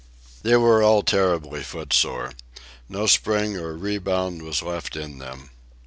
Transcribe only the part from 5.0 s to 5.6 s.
them.